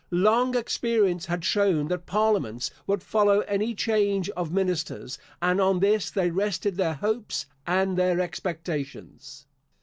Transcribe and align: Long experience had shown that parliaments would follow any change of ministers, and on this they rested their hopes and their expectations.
Long 0.09 0.57
experience 0.57 1.27
had 1.27 1.45
shown 1.45 1.87
that 1.89 2.07
parliaments 2.07 2.71
would 2.87 3.03
follow 3.03 3.41
any 3.41 3.75
change 3.75 4.31
of 4.31 4.51
ministers, 4.51 5.19
and 5.43 5.61
on 5.61 5.79
this 5.79 6.09
they 6.09 6.31
rested 6.31 6.75
their 6.75 6.95
hopes 6.95 7.45
and 7.67 7.95
their 7.95 8.19
expectations. 8.19 9.45